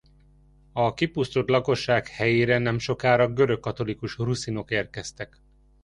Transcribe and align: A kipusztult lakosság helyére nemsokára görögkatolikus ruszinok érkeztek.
A 0.73 0.93
kipusztult 0.93 1.49
lakosság 1.49 2.07
helyére 2.07 2.57
nemsokára 2.57 3.33
görögkatolikus 3.33 4.17
ruszinok 4.17 4.71
érkeztek. 4.71 5.41